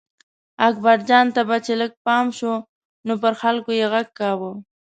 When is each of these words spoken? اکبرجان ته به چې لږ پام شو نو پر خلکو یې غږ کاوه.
اکبرجان 0.67 1.25
ته 1.35 1.41
به 1.47 1.57
چې 1.65 1.73
لږ 1.81 1.91
پام 2.05 2.25
شو 2.37 2.53
نو 3.05 3.13
پر 3.21 3.33
خلکو 3.41 3.71
یې 3.79 3.85
غږ 3.93 4.07
کاوه. 4.19 4.51